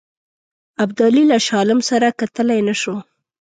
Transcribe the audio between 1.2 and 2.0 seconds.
له شاه عالم